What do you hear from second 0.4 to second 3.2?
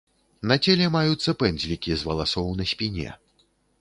На целе маюцца пэндзлікі з валасоў на спіне.